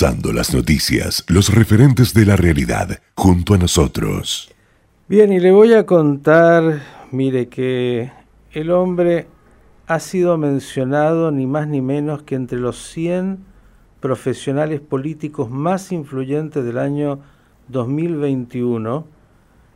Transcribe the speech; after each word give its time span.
Las 0.00 0.54
noticias, 0.54 1.22
los 1.28 1.54
referentes 1.54 2.14
de 2.14 2.24
la 2.24 2.34
realidad, 2.34 2.98
junto 3.14 3.54
a 3.54 3.58
nosotros. 3.58 4.50
Bien, 5.06 5.30
y 5.32 5.38
le 5.38 5.52
voy 5.52 5.74
a 5.74 5.84
contar, 5.84 6.80
mire, 7.12 7.48
que 7.48 8.10
el 8.52 8.70
hombre 8.70 9.28
ha 9.86 10.00
sido 10.00 10.38
mencionado 10.38 11.30
ni 11.30 11.46
más 11.46 11.68
ni 11.68 11.82
menos 11.82 12.22
que 12.22 12.34
entre 12.34 12.58
los 12.58 12.82
100 12.88 13.44
profesionales 14.00 14.80
políticos 14.80 15.50
más 15.50 15.92
influyentes 15.92 16.64
del 16.64 16.78
año 16.78 17.20
2021. 17.68 19.06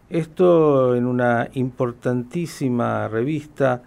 Esto 0.09 0.96
en 0.96 1.07
una 1.07 1.51
importantísima 1.53 3.07
revista 3.07 3.83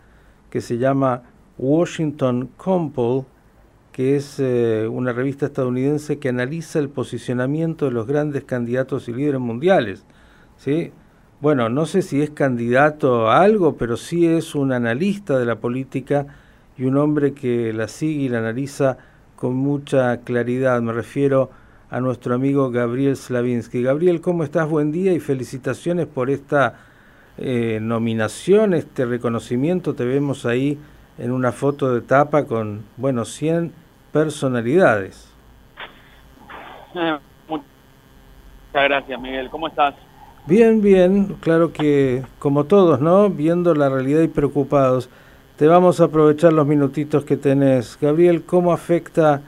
que 0.52 0.62
se 0.62 0.78
llama 0.78 1.24
Washington 1.58 2.52
Compole, 2.56 3.26
que 4.00 4.16
es 4.16 4.40
eh, 4.40 4.88
una 4.90 5.12
revista 5.12 5.48
estadounidense 5.48 6.20
que 6.20 6.30
analiza 6.30 6.80
el 6.80 6.88
posicionamiento 6.88 7.84
de 7.84 7.92
los 7.92 8.08
grandes 8.08 8.46
candidatos 8.46 9.10
y 9.10 9.14
líderes 9.14 9.42
mundiales. 9.42 10.06
¿sí? 10.56 10.94
Bueno, 11.42 11.68
no 11.68 11.86
sé 11.86 12.02
si 12.02 12.22
es 12.22 12.30
candidato 12.30 13.30
a 13.30 13.42
algo, 13.42 13.76
pero 13.76 13.98
sí 13.98 14.26
es 14.26 14.56
un 14.56 14.72
analista 14.72 15.38
de 15.38 15.44
la 15.44 15.58
política 15.58 16.28
y 16.78 16.86
un 16.86 16.96
hombre 16.96 17.34
que 17.34 17.74
la 17.74 17.90
sigue 17.90 18.22
y 18.22 18.30
la 18.30 18.38
analiza 18.38 19.00
con 19.36 19.56
mucha 19.56 20.22
claridad. 20.22 20.82
Me 20.82 20.94
refiero 20.94 21.50
a 21.90 22.00
nuestro 22.00 22.36
amigo 22.36 22.72
Gabriel 22.72 23.18
Slavinsky. 23.18 23.84
Gabriel, 23.84 24.22
¿cómo 24.22 24.46
estás? 24.46 24.70
Buen 24.70 24.94
día 24.94 25.12
y 25.12 25.20
felicitaciones 25.20 26.08
por 26.08 26.30
esta 26.30 26.80
eh, 27.38 27.80
nominación, 27.82 28.76
este 28.76 29.06
reconocimiento. 29.06 29.94
Te 29.94 30.06
vemos 30.06 30.46
ahí 30.46 30.80
en 31.18 31.32
una 31.32 31.52
foto 31.52 31.94
de 31.94 32.00
tapa 32.00 32.46
con, 32.46 32.84
bueno, 32.96 33.26
100 33.26 33.89
personalidades. 34.12 35.32
Eh, 36.96 37.18
muchas 37.48 37.68
gracias, 38.74 39.22
Miguel. 39.22 39.50
¿Cómo 39.50 39.68
estás? 39.68 39.96
Bien, 40.46 40.82
bien. 40.82 41.36
Claro 41.42 41.72
que, 41.72 42.24
como 42.40 42.64
todos, 42.64 43.00
¿no? 43.00 43.30
Viendo 43.30 43.76
la 43.76 43.90
realidad 43.90 44.22
y 44.22 44.28
preocupados. 44.28 45.10
Te 45.58 45.68
vamos 45.68 46.00
a 46.00 46.06
aprovechar 46.06 46.54
los 46.54 46.66
minutitos 46.66 47.26
que 47.26 47.38
tenés. 47.38 47.98
Gabriel, 48.02 48.44
¿cómo 48.44 48.72
afecta 48.72 49.42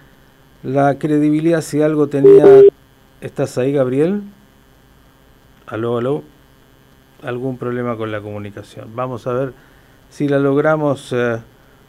la 0.61 0.99
credibilidad 0.99 1.61
si 1.61 1.81
algo 1.81 2.07
tenía... 2.07 2.45
¿Estás 3.21 3.57
ahí, 3.57 3.71
Gabriel? 3.71 4.21
Aló, 5.67 5.97
aló. 5.97 6.23
Algún 7.23 7.57
problema 7.57 7.95
con 7.95 8.11
la 8.11 8.19
comunicación. 8.19 8.95
Vamos 8.95 9.25
a 9.25 9.33
ver 9.33 9.53
si 10.09 10.27
la 10.27 10.39
logramos 10.39 11.13
eh, 11.13 11.39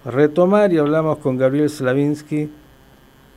retomar 0.04 0.72
y 0.72 0.78
hablamos 0.78 1.18
con 1.18 1.36
Gabriel 1.36 1.68
Slavinsky, 1.68 2.50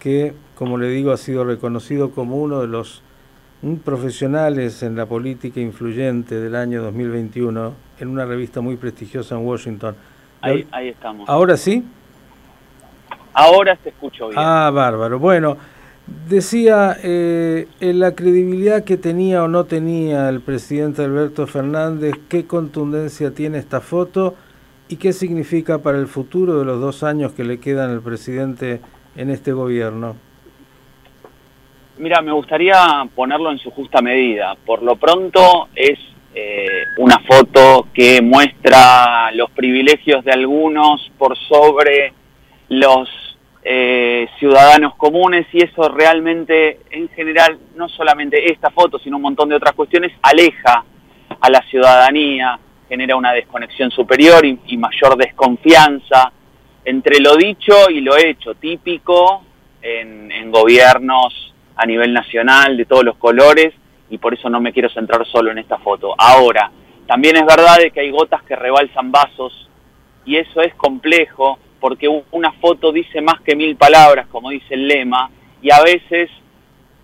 que, 0.05 0.35
como 0.53 0.77
le 0.77 0.87
digo, 0.89 1.11
ha 1.11 1.17
sido 1.17 1.43
reconocido 1.43 2.11
como 2.11 2.35
uno 2.37 2.61
de 2.61 2.67
los 2.67 3.01
profesionales 3.83 4.83
en 4.83 4.95
la 4.95 5.07
política 5.07 5.59
influyente 5.59 6.39
del 6.39 6.55
año 6.55 6.83
2021 6.83 7.73
en 7.99 8.07
una 8.09 8.23
revista 8.23 8.61
muy 8.61 8.75
prestigiosa 8.75 9.33
en 9.33 9.43
Washington. 9.47 9.95
Ahí, 10.41 10.67
ahí 10.69 10.89
estamos. 10.89 11.27
¿Ahora 11.27 11.57
sí? 11.57 11.83
Ahora 13.33 13.75
se 13.81 13.89
escucho 13.89 14.27
bien. 14.27 14.39
Ah, 14.39 14.69
bárbaro. 14.71 15.17
Bueno, 15.17 15.57
decía 16.29 16.97
eh, 17.01 17.67
en 17.79 17.99
la 17.99 18.13
credibilidad 18.13 18.83
que 18.83 18.97
tenía 18.97 19.43
o 19.43 19.47
no 19.47 19.63
tenía 19.63 20.29
el 20.29 20.39
presidente 20.39 21.03
Alberto 21.03 21.47
Fernández, 21.47 22.13
qué 22.29 22.45
contundencia 22.45 23.31
tiene 23.31 23.57
esta 23.57 23.81
foto 23.81 24.35
y 24.87 24.97
qué 24.97 25.13
significa 25.13 25.79
para 25.79 25.97
el 25.97 26.05
futuro 26.05 26.59
de 26.59 26.65
los 26.65 26.79
dos 26.79 27.01
años 27.01 27.31
que 27.31 27.43
le 27.43 27.59
quedan 27.59 27.89
al 27.89 28.01
presidente 28.01 28.81
en 29.15 29.29
este 29.29 29.51
gobierno. 29.51 30.15
Mira, 31.97 32.21
me 32.21 32.33
gustaría 32.33 33.07
ponerlo 33.15 33.51
en 33.51 33.57
su 33.59 33.71
justa 33.71 34.01
medida. 34.01 34.55
Por 34.65 34.83
lo 34.83 34.97
pronto 34.97 35.69
es 35.73 35.97
eh, 36.33 36.83
una 36.97 37.19
foto 37.19 37.87
que 37.93 38.21
muestra 38.21 39.31
los 39.31 39.49
privilegios 39.51 40.25
de 40.25 40.33
algunos 40.33 41.09
por 41.17 41.37
sobre 41.37 42.13
los 42.67 43.07
eh, 43.63 44.27
ciudadanos 44.37 44.95
comunes 44.95 45.47
y 45.53 45.63
eso 45.63 45.89
realmente, 45.89 46.81
en 46.91 47.09
general, 47.09 47.57
no 47.75 47.87
solamente 47.89 48.51
esta 48.51 48.69
foto, 48.69 48.99
sino 48.99 49.15
un 49.15 49.23
montón 49.23 49.49
de 49.49 49.55
otras 49.55 49.73
cuestiones, 49.73 50.11
aleja 50.21 50.83
a 51.39 51.49
la 51.49 51.61
ciudadanía, 51.69 52.59
genera 52.87 53.15
una 53.15 53.33
desconexión 53.33 53.89
superior 53.89 54.45
y, 54.45 54.77
mayor 54.77 55.17
desconfianza 55.17 56.31
entre 56.85 57.19
lo 57.19 57.35
dicho 57.35 57.89
y 57.89 58.01
lo 58.01 58.15
hecho, 58.15 58.55
típico 58.55 59.43
en 59.81 60.51
gobiernos 60.51 61.53
a 61.75 61.85
nivel 61.85 62.13
nacional 62.13 62.77
de 62.77 62.85
todos 62.85 63.03
los 63.03 63.17
colores 63.17 63.73
y 64.09 64.17
por 64.17 64.33
eso 64.33 64.49
no 64.49 64.61
me 64.61 64.71
quiero 64.71 64.89
centrar 64.89 65.25
solo 65.27 65.51
en 65.51 65.57
esta 65.57 65.77
foto. 65.77 66.15
Ahora, 66.17 66.71
también 67.07 67.35
es 67.37 67.45
verdad 67.45 67.77
que 67.93 67.99
hay 67.99 68.11
gotas 68.11 68.43
que 68.43 68.55
rebalsan 68.55 69.11
vasos 69.11 69.69
y 70.25 70.37
eso 70.37 70.61
es 70.61 70.73
complejo 70.75 71.59
porque 71.79 72.07
una 72.31 72.51
foto 72.53 72.91
dice 72.91 73.21
más 73.21 73.41
que 73.41 73.55
mil 73.55 73.75
palabras, 73.75 74.27
como 74.27 74.49
dice 74.49 74.73
el 74.73 74.87
lema, 74.87 75.29
y 75.61 75.71
a 75.71 75.81
veces 75.81 76.29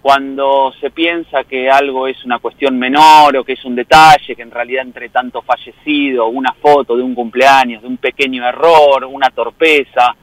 cuando 0.01 0.73
se 0.81 0.89
piensa 0.89 1.43
que 1.43 1.69
algo 1.69 2.07
es 2.07 2.25
una 2.25 2.39
cuestión 2.39 2.77
menor 2.77 3.37
o 3.37 3.43
que 3.43 3.53
es 3.53 3.63
un 3.65 3.75
detalle, 3.75 4.35
que 4.35 4.41
en 4.41 4.49
realidad 4.49 4.83
entre 4.83 5.09
tanto 5.09 5.43
fallecido, 5.43 6.27
una 6.27 6.53
foto 6.53 6.97
de 6.97 7.03
un 7.03 7.13
cumpleaños, 7.13 7.83
de 7.83 7.87
un 7.87 7.97
pequeño 7.97 8.45
error, 8.47 9.05
una 9.05 9.29
torpeza, 9.29 10.15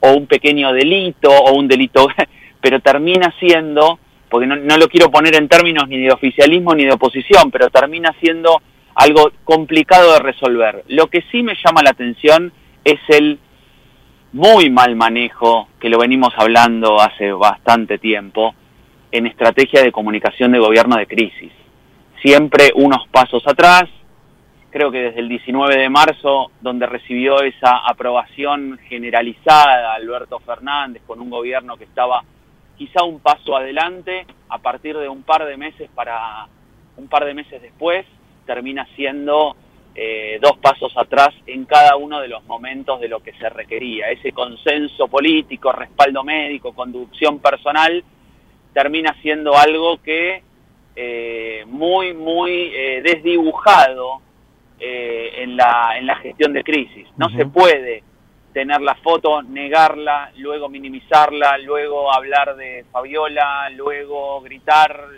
o 0.00 0.12
un 0.12 0.26
pequeño 0.26 0.72
delito, 0.72 1.30
o 1.30 1.52
un 1.52 1.68
delito 1.68 2.08
pero 2.60 2.80
termina 2.80 3.32
siendo, 3.38 3.98
porque 4.30 4.46
no, 4.46 4.56
lo 4.56 4.88
quiero 4.88 5.10
poner 5.10 5.36
en 5.36 5.48
términos 5.48 5.86
ni 5.86 5.98
de 5.98 6.12
oficialismo 6.12 6.74
ni 6.74 6.84
de 6.84 6.92
oposición, 6.92 7.50
pero 7.50 7.68
termina 7.68 8.14
siendo 8.18 8.62
algo 8.94 9.30
complicado 9.44 10.14
de 10.14 10.20
resolver. 10.20 10.82
Lo 10.88 11.08
que 11.08 11.22
sí 11.30 11.42
me 11.42 11.54
llama 11.62 11.82
la 11.82 11.90
atención 11.90 12.52
es 12.84 12.98
el 13.08 13.38
muy 14.32 14.70
mal 14.70 14.96
manejo, 14.96 15.68
que 15.78 15.90
lo 15.90 15.98
venimos 15.98 16.32
hablando 16.36 17.00
hace 17.00 17.30
bastante 17.32 17.98
tiempo, 17.98 18.54
en 19.12 19.26
estrategia 19.26 19.82
de 19.82 19.92
comunicación 19.92 20.52
de 20.52 20.58
gobierno 20.58 20.96
de 20.96 21.06
crisis. 21.06 21.52
Siempre 22.22 22.72
unos 22.74 23.06
pasos 23.08 23.42
atrás, 23.46 23.84
creo 24.70 24.90
que 24.90 24.98
desde 24.98 25.20
el 25.20 25.28
19 25.28 25.76
de 25.76 25.88
marzo, 25.88 26.50
donde 26.60 26.86
recibió 26.86 27.40
esa 27.42 27.78
aprobación 27.78 28.78
generalizada 28.88 29.94
Alberto 29.94 30.38
Fernández 30.40 31.02
con 31.06 31.20
un 31.20 31.30
gobierno 31.30 31.76
que 31.76 31.84
estaba 31.84 32.22
quizá 32.76 33.04
un 33.04 33.20
paso 33.20 33.56
adelante 33.56 34.26
a 34.48 34.58
partir 34.58 34.96
de 34.98 35.08
un 35.08 35.22
par 35.22 35.46
de 35.46 35.56
meses 35.56 35.88
para 35.94 36.46
un 36.96 37.08
par 37.08 37.24
de 37.24 37.34
meses 37.34 37.60
después 37.60 38.06
termina 38.44 38.86
siendo 38.94 39.56
eh, 39.94 40.38
dos 40.42 40.58
pasos 40.58 40.92
atrás 40.96 41.30
en 41.46 41.64
cada 41.64 41.96
uno 41.96 42.20
de 42.20 42.28
los 42.28 42.44
momentos 42.44 43.00
de 43.00 43.08
lo 43.08 43.20
que 43.20 43.32
se 43.32 43.48
requería. 43.48 44.10
Ese 44.10 44.32
consenso 44.32 45.08
político, 45.08 45.72
respaldo 45.72 46.22
médico, 46.22 46.74
conducción 46.74 47.38
personal, 47.38 48.04
termina 48.76 49.16
siendo 49.22 49.56
algo 49.56 50.02
que 50.02 50.42
eh, 50.94 51.64
muy, 51.66 52.12
muy 52.12 52.50
eh, 52.74 53.00
desdibujado 53.02 54.20
en, 54.78 55.56
la, 55.56 55.96
en 55.96 56.06
la 56.06 56.16
gestión 56.16 56.52
de 56.52 56.62
crisis. 56.62 57.08
No 57.16 57.30
se 57.30 57.46
puede 57.46 58.02
tener 58.52 58.82
la 58.82 58.94
foto, 58.96 59.40
negarla, 59.42 60.30
luego 60.36 60.68
minimizarla, 60.68 61.56
luego 61.56 62.12
hablar 62.12 62.54
de 62.56 62.84
Fabiola, 62.92 63.70
luego 63.70 64.42
gritar. 64.42 65.08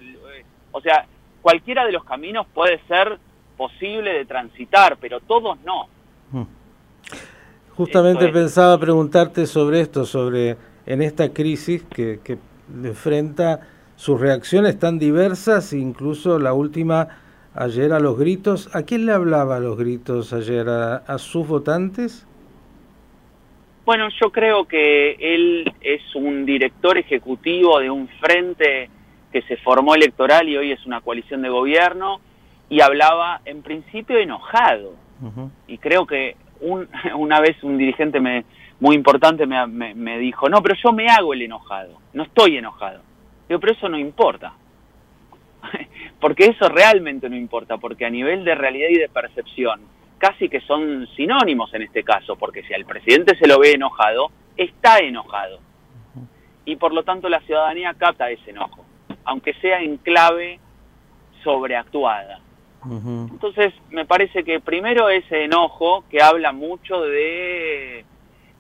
O 0.71 0.81
sea, 0.81 1.05
cualquiera 1.43 1.85
de 1.85 1.91
los 1.91 2.05
caminos 2.05 2.47
puede 2.55 2.79
ser 2.87 3.19
posible 3.57 4.13
de 4.13 4.25
transitar, 4.25 4.99
pero 5.01 5.19
todos 5.19 5.59
no. 5.65 5.89
Hmm. 6.31 6.45
Justamente 7.75 8.29
pensaba 8.29 8.79
preguntarte 8.79 9.47
sobre 9.47 9.81
esto, 9.81 10.05
sobre 10.05 10.57
en 10.87 11.03
esta 11.03 11.33
crisis 11.33 11.83
que, 11.83 12.21
que 12.23 12.39
enfrenta 12.85 13.61
sus 13.97 14.21
reacciones 14.21 14.79
tan 14.79 14.99
diversas, 14.99 15.73
incluso 15.73 16.39
la 16.39 16.53
última 16.53 17.09
ayer 17.55 17.93
a 17.93 18.01
los 18.01 18.19
gritos. 18.19 18.75
¿A 18.75 18.83
quién 18.83 19.07
le 19.07 19.13
hablaba 19.13 19.57
a 19.57 19.61
los 19.61 19.77
gritos 19.77 20.33
ayer? 20.33 20.69
a 20.69 21.19
sus 21.19 21.47
votantes? 21.47 22.27
Bueno, 23.89 24.09
yo 24.21 24.31
creo 24.31 24.67
que 24.67 25.13
él 25.19 25.73
es 25.81 26.03
un 26.15 26.45
director 26.45 26.99
ejecutivo 26.99 27.81
de 27.81 27.91
un 27.91 28.07
frente 28.21 28.91
que 29.33 29.41
se 29.41 29.57
formó 29.57 29.95
electoral 29.95 30.47
y 30.47 30.59
hoy 30.59 30.73
es 30.73 30.85
una 30.85 31.01
coalición 31.01 31.41
de 31.41 31.49
gobierno 31.49 32.21
y 32.69 32.83
hablaba 32.83 33.41
en 33.47 33.63
principio 33.63 34.19
enojado. 34.19 34.93
Y 35.67 35.79
creo 35.79 36.07
que 36.07 36.37
una 37.17 37.41
vez 37.41 37.63
un 37.63 37.79
dirigente 37.79 38.21
me, 38.21 38.45
muy 38.81 38.95
importante 38.95 39.47
me, 39.47 39.67
me, 39.67 40.19
dijo, 40.19 40.49
no, 40.49 40.63
pero 40.63 40.75
yo 40.83 40.93
me 40.93 41.09
hago 41.09 41.35
el 41.35 41.43
enojado, 41.43 41.99
no 42.13 42.23
estoy 42.23 42.59
enojado. 42.59 43.01
Digo, 43.49 43.61
pero 43.61 43.73
eso 43.73 43.89
no 43.89 43.99
importa. 43.99 44.53
porque 46.21 46.47
eso 46.47 46.69
realmente 46.69 47.29
no 47.29 47.37
importa, 47.37 47.79
porque 47.79 48.07
a 48.07 48.11
nivel 48.11 48.45
de 48.45 48.55
realidad 48.55 48.89
y 48.91 48.99
de 48.99 49.09
percepción, 49.09 49.81
casi 50.19 50.49
que 50.49 50.61
son 50.61 51.09
sinónimos 51.17 51.73
en 51.75 51.83
este 51.83 52.05
caso, 52.05 52.37
porque 52.37 52.63
si 52.63 52.75
al 52.75 52.85
presidente 52.85 53.37
se 53.37 53.49
lo 53.49 53.59
ve 53.59 53.73
enojado, 53.73 54.31
está 54.57 54.99
enojado. 54.99 55.61
y 56.65 56.77
por 56.77 56.93
lo 56.93 57.03
tanto 57.03 57.29
la 57.29 57.41
ciudadanía 57.41 57.95
capta 57.95 58.31
ese 58.31 58.51
enojo, 58.51 58.85
aunque 59.25 59.55
sea 59.55 59.81
en 59.81 59.97
clave 59.97 60.61
sobreactuada. 61.43 62.41
Entonces, 62.85 63.75
me 63.91 64.07
parece 64.07 64.45
que 64.45 64.61
primero 64.61 65.09
ese 65.11 65.45
enojo 65.45 66.05
que 66.09 66.23
habla 66.23 66.53
mucho 66.53 67.03
de 67.03 68.05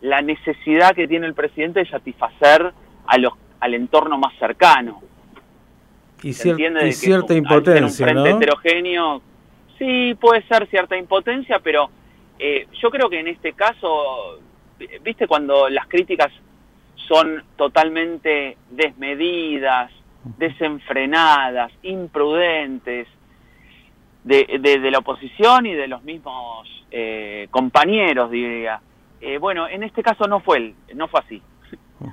la 0.00 0.23
necesidad 0.23 0.95
que 0.95 1.09
tiene 1.09 1.27
el 1.27 1.35
presidente 1.35 1.81
de 1.81 1.91
satisfacer 1.91 2.73
a 3.06 3.19
los, 3.19 3.33
al 3.61 3.75
entorno 3.75 4.19
más 4.19 4.37
cercano. 4.39 5.00
Y, 6.23 6.33
cierta 6.33 7.35
impotencia, 7.35 7.85
un 7.85 8.15
frente 8.15 8.31
heterogéneo, 8.31 9.23
sí, 9.79 10.17
puede 10.21 10.43
ser 10.43 10.67
cierta 10.69 10.97
impotencia, 10.97 11.61
pero 11.61 11.91
eh, 12.39 12.67
yo 12.81 12.91
creo 12.91 13.09
que 13.09 13.21
en 13.21 13.29
este 13.29 13.53
caso, 13.53 14.41
viste, 15.03 15.27
cuando 15.29 15.69
las 15.69 15.87
críticas 15.87 16.33
son 17.06 17.45
totalmente 17.56 18.56
desmedidas, 18.71 19.93
desenfrenadas, 20.39 21.73
imprudentes, 21.83 23.06
de, 24.25 24.91
la 24.91 24.99
oposición 24.99 25.67
y 25.67 25.75
de 25.75 25.89
los 25.89 26.03
mismos 26.03 26.69
eh, 26.91 27.49
compañeros, 27.50 28.31
diría. 28.31 28.81
Eh, 29.20 29.38
bueno, 29.38 29.69
en 29.69 29.82
este 29.82 30.03
caso 30.03 30.26
no 30.26 30.41
fue, 30.41 30.59
el, 30.59 30.75
no 30.94 31.09
fue 31.09 31.20
así. 31.20 31.43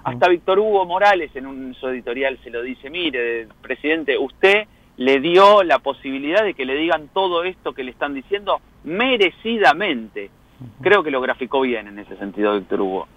Hasta 0.04 0.28
Víctor 0.30 0.58
Hugo 0.60 0.86
Morales 0.86 1.30
en 1.36 1.46
un 1.46 1.76
su 1.76 1.88
editorial 1.88 2.40
se 2.44 2.50
lo 2.50 2.64
dice, 2.64 2.90
mire, 2.90 3.48
presidente, 3.62 4.18
usted 4.18 4.64
le 4.98 5.20
dio 5.20 5.62
la 5.64 5.80
posibilidad 5.80 6.44
de 6.44 6.56
que 6.56 6.66
le 6.66 6.76
digan 6.76 7.10
todo 7.14 7.44
esto 7.44 7.74
que 7.74 7.84
le 7.84 7.92
están 7.92 8.14
diciendo 8.14 8.60
merecidamente. 8.84 10.32
Creo 10.82 11.04
que 11.04 11.12
lo 11.12 11.22
graficó 11.22 11.62
bien 11.62 11.88
en 11.88 12.00
ese 12.00 12.18
sentido 12.18 12.56
Víctor 12.56 12.82
Hugo, 12.82 13.08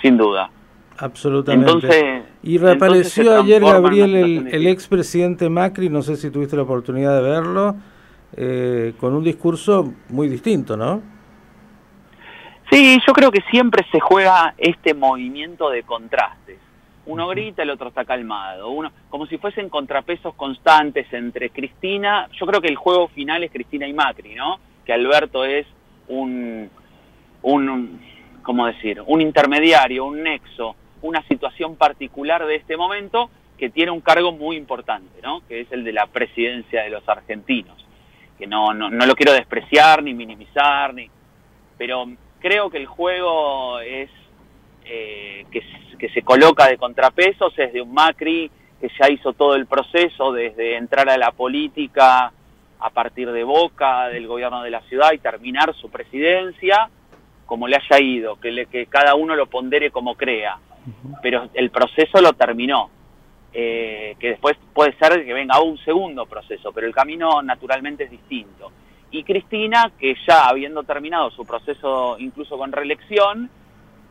sin 0.00 0.16
duda. 0.16 0.50
Absolutamente. 0.96 1.70
Entonces, 1.70 2.22
y 2.42 2.56
reapareció 2.56 3.36
ayer 3.42 3.60
Gabriel, 3.60 4.14
el, 4.14 4.48
el 4.50 4.66
expresidente 4.68 5.50
Macri, 5.50 5.90
no 5.90 6.02
sé 6.02 6.16
si 6.16 6.30
tuviste 6.30 6.56
la 6.56 6.62
oportunidad 6.62 7.16
de 7.16 7.22
verlo, 7.22 7.76
eh, 8.36 8.94
con 8.98 9.14
un 9.14 9.24
discurso 9.24 9.92
muy 10.08 10.28
distinto, 10.28 10.76
¿no? 10.76 11.13
Sí, 12.70 12.98
yo 13.06 13.12
creo 13.12 13.30
que 13.30 13.42
siempre 13.50 13.84
se 13.92 14.00
juega 14.00 14.54
este 14.58 14.94
movimiento 14.94 15.70
de 15.70 15.82
contrastes. 15.82 16.58
Uno 17.06 17.28
grita, 17.28 17.62
el 17.62 17.70
otro 17.70 17.88
está 17.88 18.04
calmado, 18.06 18.70
uno 18.70 18.90
como 19.10 19.26
si 19.26 19.36
fuesen 19.36 19.68
contrapesos 19.68 20.34
constantes 20.34 21.12
entre 21.12 21.50
Cristina, 21.50 22.28
yo 22.32 22.46
creo 22.46 22.62
que 22.62 22.68
el 22.68 22.76
juego 22.76 23.08
final 23.08 23.44
es 23.44 23.52
Cristina 23.52 23.86
y 23.86 23.92
Macri, 23.92 24.34
¿no? 24.34 24.58
Que 24.86 24.94
Alberto 24.94 25.44
es 25.44 25.66
un, 26.08 26.70
un 27.42 28.00
¿cómo 28.42 28.66
decir? 28.66 29.02
Un 29.06 29.20
intermediario, 29.20 30.06
un 30.06 30.22
nexo, 30.22 30.74
una 31.02 31.22
situación 31.28 31.76
particular 31.76 32.46
de 32.46 32.56
este 32.56 32.78
momento 32.78 33.28
que 33.58 33.68
tiene 33.68 33.90
un 33.90 34.00
cargo 34.00 34.32
muy 34.32 34.56
importante, 34.56 35.20
¿no? 35.22 35.46
Que 35.46 35.60
es 35.60 35.72
el 35.72 35.84
de 35.84 35.92
la 35.92 36.06
presidencia 36.06 36.84
de 36.84 36.90
los 36.90 37.06
argentinos 37.06 37.84
que 38.38 38.46
no, 38.46 38.74
no, 38.74 38.90
no 38.90 39.06
lo 39.06 39.14
quiero 39.14 39.32
despreciar 39.32 40.02
ni 40.02 40.14
minimizar, 40.14 40.92
ni, 40.94 41.08
pero 41.78 42.06
creo 42.44 42.68
que 42.68 42.76
el 42.76 42.84
juego 42.84 43.80
es 43.80 44.10
eh, 44.84 45.46
que, 45.50 45.62
que 45.98 46.10
se 46.10 46.20
coloca 46.20 46.68
de 46.68 46.76
contrapesos, 46.76 47.58
es 47.58 47.72
de 47.72 47.80
un 47.80 47.94
Macri 47.94 48.50
que 48.78 48.90
ya 49.00 49.08
hizo 49.10 49.32
todo 49.32 49.54
el 49.54 49.64
proceso 49.64 50.30
desde 50.30 50.76
entrar 50.76 51.08
a 51.08 51.16
la 51.16 51.30
política 51.30 52.30
a 52.80 52.90
partir 52.90 53.32
de 53.32 53.44
Boca, 53.44 54.08
del 54.08 54.26
gobierno 54.26 54.62
de 54.62 54.70
la 54.70 54.82
ciudad 54.82 55.12
y 55.14 55.18
terminar 55.18 55.74
su 55.74 55.88
presidencia, 55.88 56.90
como 57.46 57.66
le 57.66 57.76
haya 57.76 57.98
ido, 57.98 58.38
que, 58.38 58.52
le, 58.52 58.66
que 58.66 58.84
cada 58.88 59.14
uno 59.14 59.34
lo 59.34 59.46
pondere 59.46 59.90
como 59.90 60.14
crea. 60.14 60.58
Pero 61.22 61.48
el 61.54 61.70
proceso 61.70 62.20
lo 62.20 62.34
terminó. 62.34 62.90
Eh, 63.54 64.16
que 64.18 64.30
después 64.30 64.58
puede 64.74 64.94
ser 64.98 65.24
que 65.24 65.32
venga 65.32 65.62
un 65.62 65.78
segundo 65.78 66.26
proceso, 66.26 66.72
pero 66.72 66.86
el 66.86 66.94
camino 66.94 67.40
naturalmente 67.40 68.04
es 68.04 68.10
distinto. 68.10 68.70
Y 69.14 69.22
Cristina, 69.22 69.92
que 69.96 70.16
ya 70.26 70.48
habiendo 70.48 70.82
terminado 70.82 71.30
su 71.30 71.46
proceso 71.46 72.16
incluso 72.18 72.58
con 72.58 72.72
reelección, 72.72 73.48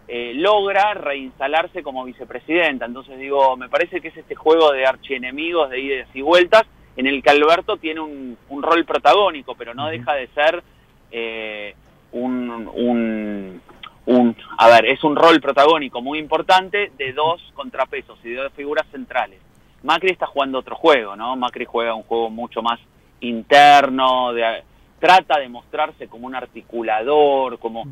eh, 0.07 0.31
logra 0.33 0.93
reinstalarse 0.93 1.83
como 1.83 2.05
vicepresidenta. 2.05 2.85
Entonces 2.85 3.19
digo, 3.19 3.57
me 3.57 3.67
parece 3.67 3.99
que 3.99 4.07
es 4.07 4.15
este 4.15 4.33
juego 4.33 4.71
de 4.71 4.85
archienemigos, 4.85 5.69
de 5.69 5.81
idas 5.81 6.07
y 6.13 6.21
vueltas, 6.21 6.63
en 6.95 7.07
el 7.07 7.21
que 7.21 7.31
Alberto 7.31 7.75
tiene 7.75 7.99
un, 7.99 8.37
rol 8.49 8.85
protagónico, 8.85 9.55
pero 9.55 9.73
no 9.73 9.87
deja 9.87 10.13
de 10.13 10.27
ser 10.27 10.63
eh, 11.11 11.75
un, 12.13 13.61
un, 14.05 14.35
a 14.57 14.69
ver, 14.69 14.85
es 14.85 15.03
un 15.03 15.17
rol 15.17 15.41
protagónico 15.41 16.01
muy 16.01 16.17
importante 16.17 16.93
de 16.97 17.11
dos 17.11 17.41
contrapesos 17.55 18.17
y 18.23 18.29
de 18.29 18.43
dos 18.43 18.53
figuras 18.53 18.87
centrales. 18.89 19.41
Macri 19.83 20.11
está 20.11 20.27
jugando 20.27 20.59
otro 20.59 20.77
juego, 20.77 21.17
¿no? 21.17 21.35
Macri 21.35 21.65
juega 21.65 21.93
un 21.93 22.03
juego 22.03 22.29
mucho 22.29 22.61
más 22.61 22.79
interno, 23.19 24.31
de, 24.31 24.63
trata 25.03 25.37
de 25.37 25.49
mostrarse 25.49 26.07
como 26.07 26.27
un 26.27 26.33
articulador, 26.33 27.59
como, 27.59 27.83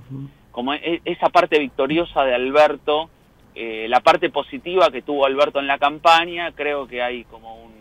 como 0.50 0.74
e, 0.74 1.02
esa 1.04 1.28
parte 1.28 1.60
victoriosa 1.60 2.24
de 2.24 2.34
Alberto, 2.34 3.10
eh, 3.54 3.88
la 3.90 4.00
parte 4.00 4.30
positiva 4.30 4.90
que 4.92 5.02
tuvo 5.02 5.26
Alberto 5.26 5.60
en 5.60 5.68
la 5.68 5.78
campaña, 5.78 6.54
creo 6.54 6.88
que 6.88 7.02
hay 7.02 7.26
como 7.26 7.66
un, 7.66 7.74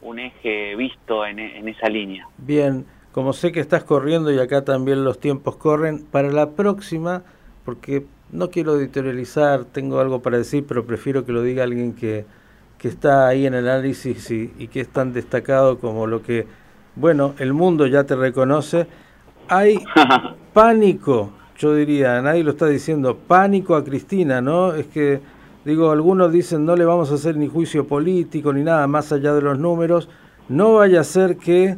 un 0.00 0.18
eje 0.18 0.74
visto 0.74 1.26
en, 1.26 1.38
en 1.38 1.68
esa 1.68 1.90
línea. 1.90 2.26
Bien, 2.38 2.86
como 3.12 3.34
sé 3.34 3.52
que 3.52 3.60
estás 3.60 3.84
corriendo 3.84 4.32
y 4.32 4.38
acá 4.38 4.64
también 4.64 5.04
los 5.04 5.20
tiempos 5.20 5.56
corren, 5.56 6.06
para 6.06 6.32
la 6.32 6.52
próxima 6.52 7.24
porque 7.66 8.06
no 8.32 8.48
quiero 8.48 8.80
editorializar, 8.80 9.66
tengo 9.66 10.00
algo 10.00 10.22
para 10.22 10.38
decir, 10.38 10.64
pero 10.66 10.86
prefiero 10.86 11.26
que 11.26 11.32
lo 11.32 11.42
diga 11.42 11.64
alguien 11.64 11.92
que, 11.92 12.24
que 12.78 12.88
está 12.88 13.28
ahí 13.28 13.44
en 13.44 13.52
el 13.52 13.68
análisis 13.68 14.30
y, 14.30 14.50
y, 14.58 14.68
que 14.68 14.80
es 14.80 14.88
tan 14.88 15.12
destacado 15.12 15.78
como 15.78 16.06
lo 16.06 16.22
que, 16.22 16.46
bueno, 16.98 17.34
el 17.38 17.52
mundo 17.52 17.86
ya 17.86 18.04
te 18.04 18.16
reconoce. 18.16 18.86
Hay 19.48 19.78
pánico, 20.52 21.30
yo 21.56 21.74
diría, 21.74 22.20
nadie 22.20 22.42
lo 22.42 22.50
está 22.50 22.66
diciendo, 22.66 23.16
pánico 23.16 23.76
a 23.76 23.84
Cristina, 23.84 24.40
¿no? 24.40 24.74
Es 24.74 24.86
que, 24.86 25.20
digo, 25.64 25.92
algunos 25.92 26.32
dicen 26.32 26.64
no 26.64 26.74
le 26.74 26.84
vamos 26.84 27.12
a 27.12 27.14
hacer 27.14 27.36
ni 27.36 27.46
juicio 27.46 27.86
político 27.86 28.52
ni 28.52 28.64
nada 28.64 28.86
más 28.88 29.12
allá 29.12 29.32
de 29.32 29.42
los 29.42 29.58
números. 29.58 30.08
No 30.48 30.74
vaya 30.74 31.00
a 31.00 31.04
ser 31.04 31.36
que 31.36 31.76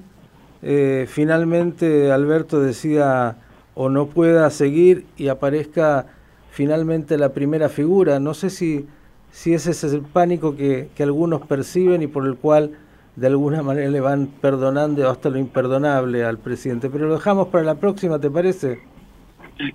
eh, 0.63 1.07
finalmente 1.09 2.11
Alberto 2.11 2.61
decida 2.61 3.37
o 3.75 3.91
no 3.91 4.07
pueda 4.07 4.49
seguir 4.51 5.05
y 5.19 5.29
aparezca 5.29 6.07
finalmente 6.51 7.19
la 7.19 7.35
primera 7.35 7.69
figura. 7.69 8.21
No 8.21 8.33
sé 8.33 8.49
si, 8.49 8.87
si 9.31 9.53
ese 9.53 9.73
es 9.73 9.85
el 9.85 10.01
pánico 10.01 10.57
que, 10.57 10.89
que 10.95 11.03
algunos 11.03 11.43
perciben 11.47 12.03
y 12.03 12.07
por 12.07 12.27
el 12.27 12.37
cual 12.37 12.73
de 13.21 13.27
alguna 13.27 13.63
manera 13.63 13.91
le 13.91 14.01
van 14.01 14.29
perdonando 14.29 15.07
hasta 15.11 15.29
lo 15.29 15.37
imperdonable 15.37 16.25
al 16.25 16.39
presidente. 16.39 16.89
Pero 16.89 17.07
lo 17.07 17.15
dejamos 17.17 17.49
para 17.49 17.65
la 17.65 17.75
próxima, 17.75 18.19
¿te 18.19 18.31
parece? 18.31 18.81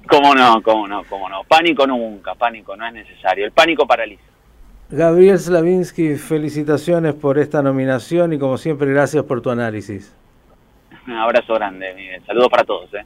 Cómo 0.10 0.34
no, 0.34 0.64
cómo 0.64 0.88
no, 0.88 1.04
cómo 1.08 1.30
no. 1.30 1.44
Pánico 1.44 1.86
nunca, 1.86 2.34
pánico 2.34 2.76
no 2.76 2.88
es 2.88 2.94
necesario. 2.94 3.46
El 3.46 3.52
pánico 3.52 3.86
paraliza. 3.86 4.24
Gabriel 4.90 5.38
Slavinsky, 5.38 6.16
felicitaciones 6.16 7.14
por 7.14 7.38
esta 7.38 7.62
nominación 7.62 8.34
y 8.34 8.40
como 8.40 8.58
siempre 8.58 8.92
gracias 8.92 9.24
por 9.26 9.42
tu 9.42 9.52
análisis. 9.52 10.12
Un 11.06 11.14
abrazo 11.14 11.54
grande, 11.54 11.94
Miguel. 11.94 12.24
Saludos 12.26 12.50
para 12.50 12.64
todos. 12.64 12.92
¿eh? 12.96 13.06